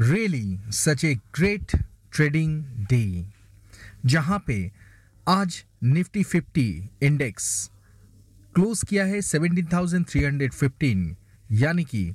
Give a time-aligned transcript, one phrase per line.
[0.00, 1.76] really such a great
[2.12, 3.26] trading day
[4.06, 4.72] जहाँ पे
[5.28, 7.70] आज निफ्टी 50 इंडेक्स
[8.54, 11.16] क्लोज किया है 17,315
[11.52, 12.14] यानी कि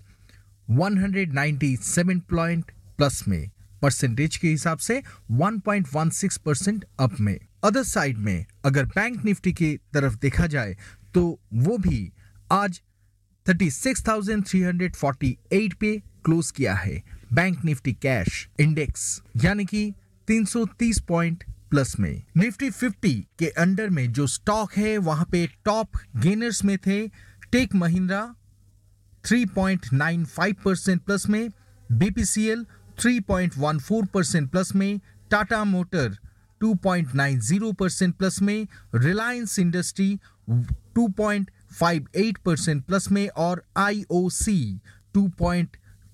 [0.71, 8.45] 197 पॉइंट प्लस में परसेंटेज के हिसाब से 1.16 परसेंट अप में। अदर साइड में
[8.65, 10.77] अगर बैंक निफ्टी की तरफ़ देखा जाए
[11.13, 12.11] तो वो भी
[12.51, 12.81] आज
[13.49, 19.93] 36,348 पे क्लोज किया है। बैंक निफ्टी कैश इंडेक्स यानी कि
[20.27, 25.89] 330 पॉइंट प्लस में। निफ्टी 50 के अंडर में जो स्टॉक है, वहाँ पे टॉप
[26.17, 27.07] गेनर्स में थे
[27.51, 28.35] टेक महिंद्रा
[29.25, 31.49] 3.95 परसेंट प्लस में।
[31.91, 32.65] बीपीसीएल
[32.99, 34.99] 3.14 परसेंट प्लस में।
[35.31, 36.17] टाटा मोटर
[36.63, 44.79] 2.90 परसेंट प्लस में। रिलायंस इंडस्ट्री 2.58 परसेंट प्लस में। और आईओसी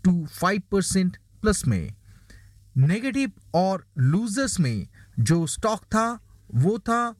[0.07, 1.93] 2.25 परसेंट प्लस में।
[2.77, 4.87] नेगेटिव और लूजर्स में
[5.19, 6.19] जो स्टॉक था,
[6.55, 7.15] वो था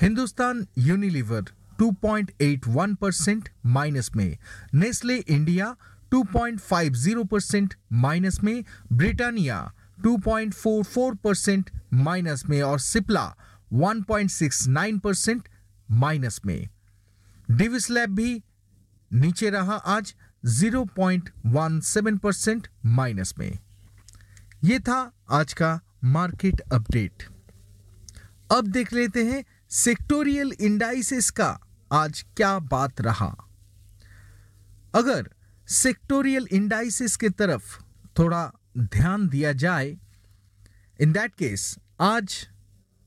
[0.00, 1.44] हिंदुस्तान यूनिलीवर
[1.82, 4.38] 2.81 परसेंट माइनस में।
[4.74, 5.76] नेस्ले इंडिया
[6.14, 13.36] 2.50 परसेंट माइनस में। ब्रिटानिया 2.44 परसेंट माइनस में। और सिप्ला
[13.72, 15.48] 1.69 परसेंट
[15.90, 16.68] माइनस में।
[17.50, 18.42] डिविस लैब भी
[19.12, 20.14] नीचे रहा आज।
[20.46, 23.58] 0.17 परसेंट माइनस में।
[24.64, 27.22] ये था आज का मार्केट अपडेट।
[28.52, 31.60] अब देख लेते हैं सेक्टोरियल इंडाइसिस का
[31.92, 33.36] आज क्या बात रहा।
[34.94, 35.30] अगर
[35.68, 37.82] सेक्टोरियल इंडाइसिस के तरफ़
[38.18, 39.98] थोड़ा ध्यान दिया जाए
[41.00, 42.48] इन दैट केस आज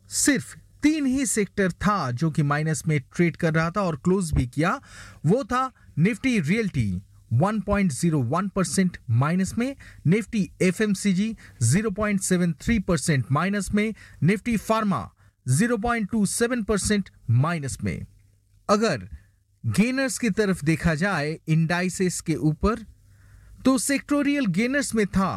[0.10, 4.32] सिर्फ़ तीन ही सेक्टर था जो कि माइनस में ट्रेड कर रहा था और क्लोज
[4.32, 4.82] भी किया,
[5.26, 7.02] वो था निफ्टी रियल्टी।
[7.34, 9.76] 1.01 परसेंट माइनस में
[10.08, 11.36] निफ्टी एफएमसीजी
[11.74, 15.08] 0.73 परसेंट माइनस में निफ्टी फार्मा
[15.46, 17.10] 0.27 परसेंट
[17.46, 18.06] माइनस में
[18.70, 19.08] अगर
[19.64, 22.86] गेनर्स की तरफ़ देखा जाए इंडाइसेस के ऊपर
[23.66, 25.32] तो सेक्टोरियल गेनर्स में था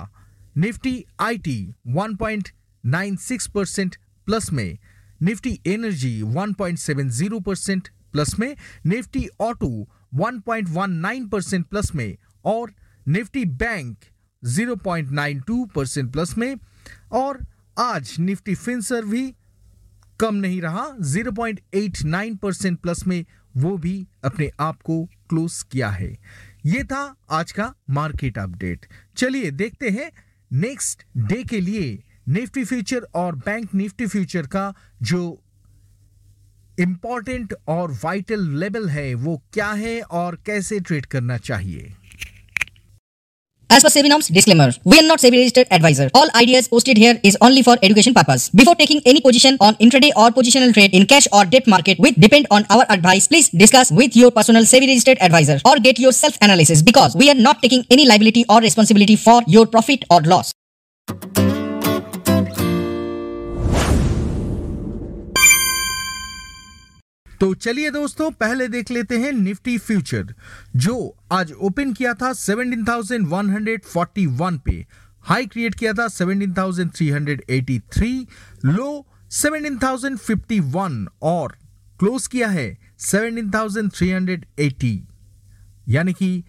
[0.59, 1.61] निफ्टी आईटी
[1.97, 4.79] 1.96 परसेंट प्लस में
[5.23, 8.55] निफ्टी एनर्जी 1.70 परसेंट प्लस में
[8.87, 9.71] निफ्टी ऑटो
[10.15, 12.73] 1.19 परसेंट प्लस में और
[13.09, 13.99] निफ्टी बैंक
[14.47, 16.57] 0.92 परसेंट प्लस में
[17.13, 17.47] और
[17.79, 19.35] आज निफ्टी फिंसर भी
[20.21, 23.25] कम नहीं रहा 0.89 परसेंट प्लस में
[23.57, 26.19] वो भी अपने आप को क्लोज किया है।
[26.67, 28.87] ये था आज का मार्केट अपडेट
[29.17, 30.13] चलिए देखते हैं
[30.53, 35.42] नेक्स्ट डे के लिए निफ्टी फ्यूचर और बैंक निफ्टी फ्यूचर का जो
[36.81, 41.91] इंपॉर्टेंट और वाइटल लेवल है वो क्या है और कैसे ट्रेड करना चाहिए
[43.71, 46.11] As per SEBI norms, disclaimer, we are not SEBI registered advisor.
[46.13, 48.51] All ideas posted here is only for education purpose.
[48.51, 52.15] Before taking any position on intraday or positional trade in cash or debt market which
[52.17, 56.13] depend on our advice, please discuss with your personal SEBI registered advisor or get your
[56.13, 60.21] self analysis because we are not taking any liability or responsibility for your profit or
[60.21, 60.53] loss.
[67.43, 70.35] तो चलिए दोस्तों पहले देख लेते हैं Nifty future
[70.77, 74.87] जो आज open किया था 17,141 पे।
[75.21, 78.27] हाई क्रिएट किया था 17,383
[78.65, 81.57] लो 17,051 और
[81.99, 85.01] क्लोज किया है 17,380
[85.89, 86.45] यानी कि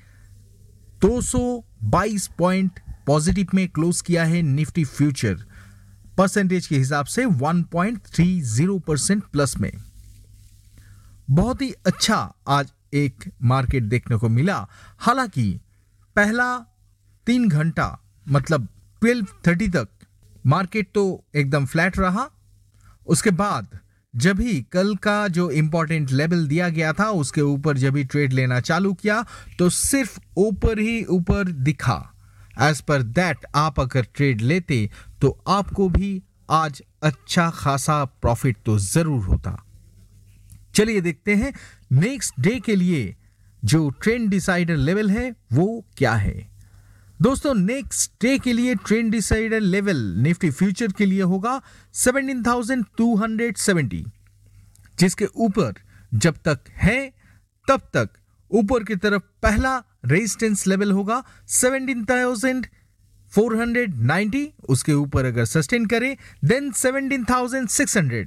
[1.01, 2.71] 222 पॉइंट
[3.07, 5.35] पॉजिटिव में क्लोज किया है निफ्टी फ्यूचर
[6.17, 9.92] परसेंटेज के हिसाब से 1.30 परसेंट प्लस में।
[11.33, 12.17] बहुत ही अच्छा
[12.49, 14.57] आज एक मार्केट देखने को मिला।
[14.99, 15.49] हालाँकि
[16.15, 16.57] पहला
[17.27, 17.87] तीन घंटा
[18.27, 18.67] मतलब
[19.01, 19.87] ट्वेल्व थर्टी तक
[20.45, 22.27] मार्केट तो एकदम फ्लैट रहा।
[23.07, 23.79] उसके बाद
[24.13, 28.33] जब ही कल का जो इंपॉर्टेंट लेवल दिया गया था, उसके ऊपर जब ही ट्रेड
[28.33, 29.23] लेना चालू किया
[29.59, 31.99] तो सिर्फ़ ऊपर ही ऊपर दिखा।
[32.61, 34.89] एज पर दैट आप अगर ट्रेड लेते
[35.21, 36.21] तो आपको भी
[36.51, 39.61] आज अच्छा खासा प्रॉफिट तो ज़रूर होता।
[40.75, 41.53] चलिए देखते हैं
[41.91, 43.15] नेक्स्ट डे के लिए
[43.63, 46.53] जो ट्रेंड डिसाइडर लेवल है वो क्या है?
[47.21, 51.61] दोस्तों नेक्स्ट डे के लिए trend decider level Nifty future के लिए होगा
[51.95, 54.03] 17,270
[54.99, 55.73] जिसके ऊपर
[56.13, 57.13] जब तक है
[57.67, 58.09] तब तक
[58.51, 68.25] ऊपर की तरफ़ पहला रेजिस्टेंस लेवल होगा 17,490 उसके ऊपर अगर सस्टेन करे देन 17,600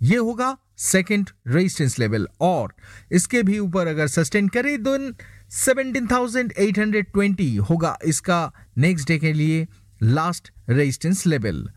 [0.00, 2.74] ये होगा सेकंड रेजिस्टेंस लेवल और
[3.12, 5.14] इसके भी ऊपर अगर सस्टेन करे देन
[5.54, 9.66] 17,820 होगा इसका नेक्स्ट डे के लिए
[10.02, 11.68] लास्ट रेजिस्टेंस लेवल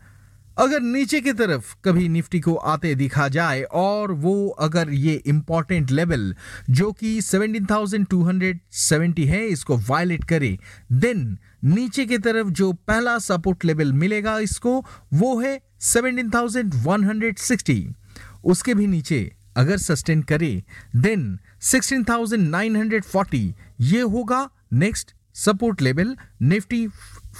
[0.56, 5.90] अगर नीचे की तरफ़ कभी निफ्टी को आते दिखा जाए और वो अगर ये इंपॉर्टेंट
[5.90, 6.34] लेवल
[6.70, 10.58] जो कि 17,270 है इसको वायलेट करे
[10.92, 17.99] देन नीचे की तरफ़ जो पहला सपोर्ट लेवल मिलेगा इसको वो है 17,160
[18.44, 20.62] उसके भी नीचे अगर सस्टेन करे
[20.96, 26.88] देन 16,940 ये होगा next support level Nifty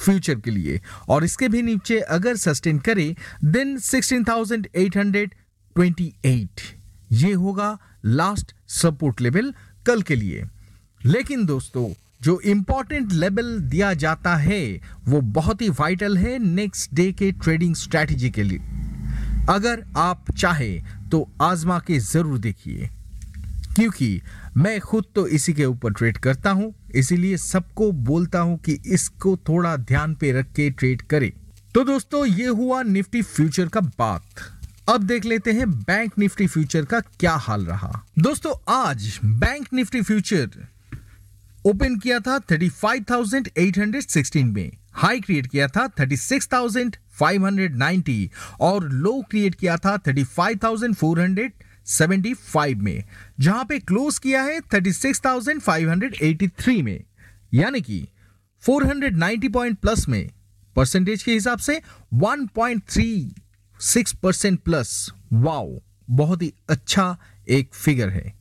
[0.05, 6.49] future के लिए। और इसके भी नीचे अगर सस्टेन करे देन 16,828
[7.13, 9.55] ये होगा लास्ट सपोर्ट लेवल
[9.87, 10.45] कल के लिए।
[11.07, 11.89] लेकिन दोस्तों
[12.23, 17.75] जो इंपॉर्टेंट लेवल दिया जाता है वो बहुत ही वाइटल है नेक्स्ट डे के ट्रेडिंग
[17.75, 18.59] स्ट्रैटेजी के लिए।
[19.51, 22.91] अगर आप चाहे तो आजमा के ज़रूर देखिए।
[23.77, 24.23] क्योंकि
[24.57, 29.37] मैं खुद तो इसी के ऊपर ट्रेड करता हूँ इसीलिए सबको बोलता हूँ कि इसको
[29.37, 31.33] थोड़ा ध्यान पे रख के ट्रेड करें।
[31.75, 34.23] तो दोस्तों ये हुआ निफ्टी फ्यूचर का बात।
[34.89, 40.03] अब देख लेते हैं बैंक निफ्टी फ्यूचर का क्या हाल रहा। दोस्तों आज बैंक निफ्टी
[40.03, 40.51] फ्यूचर
[41.67, 45.87] ओपन किया था 35,816 में। हाई क्रिएट किया था
[47.23, 48.31] 36,590
[48.61, 53.05] और लो क्रिएट किया था 35,475 में
[53.41, 57.05] जहाँ पे क्लोज किया है 36,583 में।
[57.55, 58.09] यानी कि
[58.69, 60.31] 490 पॉइंट प्लस में
[60.77, 61.83] परसेंटेज के हिसाब से
[62.15, 65.79] 1.36 परसेंट प्लस वाओ
[66.11, 67.17] बहुत ही अच्छा
[67.49, 68.35] एक फिगर है।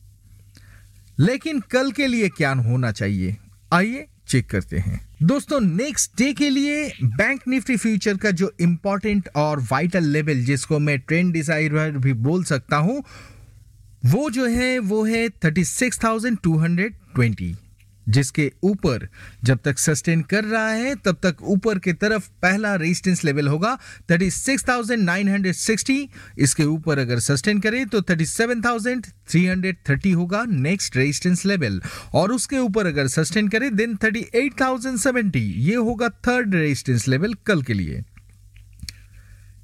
[1.20, 3.38] लेकिन कल के लिए क्या होना चाहिए?
[3.74, 9.30] आइए चेक करते हैं। दोस्तों नेक्स्ट डे के लिए बैंक निफ्टी फ्यूचर का जो इंपॉर्टेंट
[9.36, 13.04] और वाइटल लेवल जिसको मैं ट्रेंड डिसाइडर भी बोल सकता हूँ
[14.06, 17.56] वो जो है वो है 36,220
[18.10, 19.08] जिसके ऊपर
[19.44, 23.80] जब तक सस्टेन कर रहा है तब तक ऊपर की तरफ़ पहला रेजिस्टेंस लेवल होगा
[24.12, 26.08] 36,960
[26.38, 31.82] इसके ऊपर अगर सस्टेन करे तो 37,330 होगा नेक्स्ट रेजिस्टेंस लेवल
[32.14, 37.74] और उसके ऊपर अगर सस्टेन करे देन 38,070 ये होगा थर्ड रेजिस्टेंस लेवल कल के
[37.74, 38.04] लिए.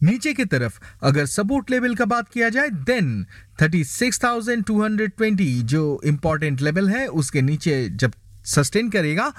[0.03, 3.25] नीचे की तरफ़ अगर सपोर्ट लेवल का बात किया जाए देन
[3.61, 8.11] 36,220 जो इंपॉर्टेंट लेवल है उसके नीचे जब
[8.45, 9.33] सस्टेन करेगा।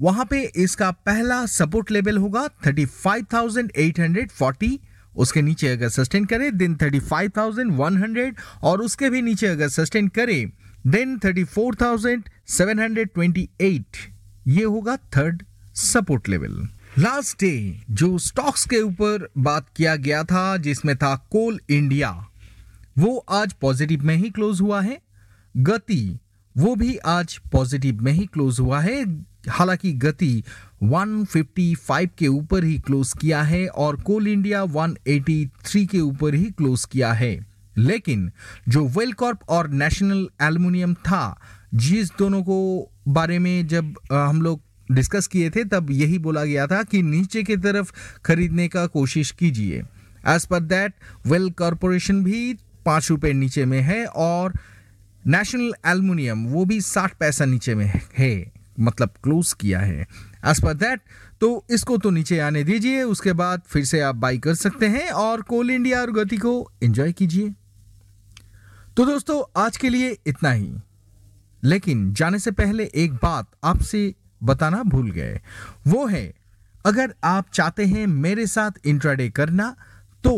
[0.00, 4.78] वहाँ पे इसका पहला सपोर्ट लेवल होगा 35,840
[5.16, 10.52] उसके नीचे अगर सस्टेन करे देन 35,100 और उसके भी नीचे अगर सस्टेन करे
[10.86, 13.84] देन 34,728
[14.46, 15.42] ये होगा third
[15.74, 16.68] support level
[16.98, 22.26] last day जो स्टॉक्स के ऊपर बात किया गया था जिसमें था कोल इंडिया
[22.98, 25.02] वो आज पॉजिटिव में ही क्लोज हुआ है।
[25.56, 26.18] गति
[26.56, 30.42] वो भी आज पॉजिटिव में ही क्लोज हुआ है। हालाँकि गति
[30.82, 36.84] 155 के ऊपर ही क्लोज किया है और कोल इंडिया 183 के ऊपर ही क्लोज
[36.84, 38.30] किया है। लेकिन
[38.68, 41.40] जो वेल कॉर्प और नेशनल एल्युमिनियम था,
[41.74, 44.60] जिस दोनों को बारे में जब हम लोग
[44.92, 47.92] डिस्कस किए थे, तब यही बोला गया था कि नीचे की तरफ़
[48.24, 49.82] खरीदने का कोशिश कीजिए।
[50.28, 50.94] As per that
[51.26, 52.54] well corporation भी
[52.86, 54.52] पाँच रुपये नीचे में है और
[55.26, 60.06] नेशनल एल्युमिनियम वो भी साठ पैसा नीचे में है मतलब क्लोज किया है।
[60.46, 61.00] एज पर दैट
[61.40, 65.10] तो इसको तो नीचे आने दीजिए, उसके बाद फिर से आप बाई कर सकते हैं
[65.10, 67.52] और कोल इंडिया और गति को एंजॉय कीजिए।
[68.96, 70.72] तो दोस्तों, आज के लिए इतना ही।
[71.62, 75.40] लेकिन जाने से पहले एक बात आपसे बताना भूल गए।
[75.86, 76.32] वो है,
[76.84, 79.74] अगर आप चाहते हैं मेरे साथ इंट्राडे करना
[80.24, 80.34] तो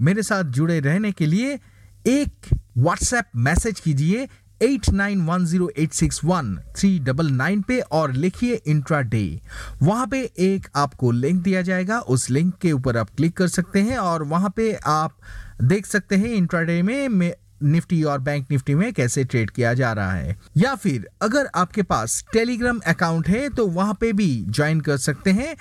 [0.00, 1.58] मेरे साथ जुड़े रहने के लिए
[2.06, 2.46] एक
[2.78, 4.28] व्हाट्सएप मैसेज कीजिए
[4.62, 9.40] eight nine one zero eight six one three double nine पे और लिखिए इंट्रा डे
[9.82, 13.82] वहाँ पे एक आपको लिंक दिया जाएगा। उस लिंक के ऊपर आप क्लिक कर सकते
[13.82, 15.16] हैं और वहाँ पे आप
[15.62, 19.92] देख सकते हैं इंट्राडे में, में निफ्टी और बैंक निफ्टी में कैसे ट्रेड किया जा
[19.92, 24.80] रहा है। या फिर अगर आपके पास टेलीग्राम अकाउंट है तो वहाँ पे भी ज्वाइन
[24.80, 25.56] कर सकते हैं।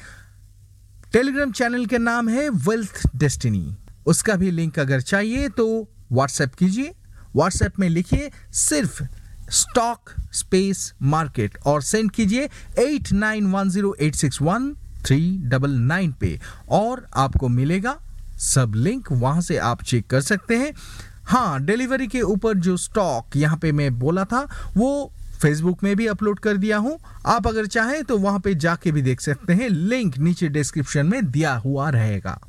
[1.14, 6.94] टेलीग्राम चैनल का नाम है वेल्थ डेस्टिनी उसका भी लिंक अगर चाहिए तो व्हाट्सएप कीजिए।
[7.36, 9.04] व्हाट्सएप में लिखिए सिर्फ़
[9.52, 12.50] स्टॉक स्पेस मार्केट और सेंड कीजिए
[12.80, 14.74] eight nine one zero eight six one
[15.06, 16.40] three double nine पे।
[16.70, 17.98] और आपको मिलेगा
[18.40, 20.74] सब लिंक वहाँ से आप चेक कर सकते हैं।
[21.24, 26.08] हाँ डिलीवरी के ऊपर जो स्टॉक यहाँ पे मैं बोला था, वो फेसबुक में भी
[26.08, 29.70] अपलोड कर दिया हूँ। आप अगर चाहें तो वहाँ पे जाके भी देख सकते हैं।
[29.70, 32.40] लिंक नीचे डिस्क्रिप्शन में दिया हुआ रहेगा।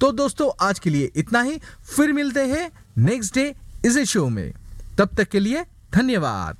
[0.00, 1.58] तो दोस्तों, आज के लिए इतना ही।
[1.96, 4.52] फिर मिलते हैं नेक्स्ट डे इसी शो में।
[4.98, 5.64] तब तक के लिए
[5.94, 6.56] धन्यवाद।